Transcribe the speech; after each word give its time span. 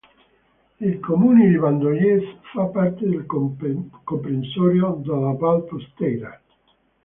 Il 0.79 0.99
comune 0.99 1.47
di 1.47 1.57
Vandoies 1.57 2.23
fa 2.51 2.65
parte 2.69 3.07
del 3.07 3.27
comprensorio 3.27 4.99
della 5.05 5.33
Val 5.33 5.63
Pusteria. 5.65 6.41